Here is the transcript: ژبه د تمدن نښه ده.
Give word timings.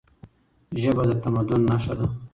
ژبه 0.81 1.03
د 1.09 1.11
تمدن 1.23 1.61
نښه 1.69 1.93
ده. 1.99 2.07